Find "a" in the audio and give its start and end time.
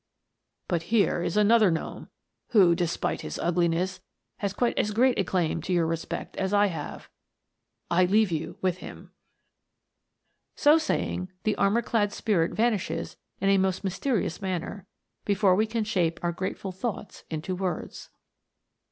5.19-5.23, 13.49-13.59